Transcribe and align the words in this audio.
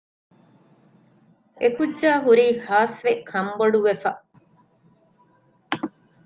އެކުއްޖާހުރީ 1.61 2.45
ހާސްވެ 2.65 3.11
ކަންބޮޑުވެފަ 3.29 4.11